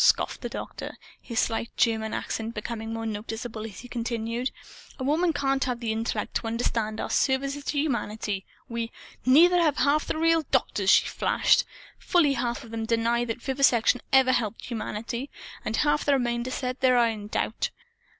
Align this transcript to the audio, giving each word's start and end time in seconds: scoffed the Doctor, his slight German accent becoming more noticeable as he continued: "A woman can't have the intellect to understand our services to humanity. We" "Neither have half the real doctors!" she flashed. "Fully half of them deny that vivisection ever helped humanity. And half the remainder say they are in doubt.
scoffed 0.03 0.41
the 0.41 0.49
Doctor, 0.49 0.97
his 1.21 1.39
slight 1.39 1.69
German 1.77 2.11
accent 2.11 2.55
becoming 2.55 2.91
more 2.91 3.05
noticeable 3.05 3.63
as 3.65 3.81
he 3.81 3.87
continued: 3.87 4.49
"A 4.97 5.03
woman 5.03 5.31
can't 5.31 5.63
have 5.65 5.79
the 5.79 5.91
intellect 5.91 6.33
to 6.37 6.47
understand 6.47 6.99
our 6.99 7.07
services 7.11 7.63
to 7.65 7.77
humanity. 7.77 8.43
We" 8.67 8.91
"Neither 9.27 9.61
have 9.61 9.77
half 9.77 10.07
the 10.07 10.17
real 10.17 10.41
doctors!" 10.49 10.89
she 10.89 11.05
flashed. 11.05 11.65
"Fully 11.99 12.33
half 12.33 12.63
of 12.63 12.71
them 12.71 12.85
deny 12.87 13.25
that 13.25 13.43
vivisection 13.43 14.01
ever 14.11 14.31
helped 14.31 14.65
humanity. 14.65 15.29
And 15.63 15.75
half 15.77 16.03
the 16.05 16.13
remainder 16.13 16.49
say 16.49 16.73
they 16.79 16.89
are 16.89 17.07
in 17.07 17.27
doubt. 17.27 17.69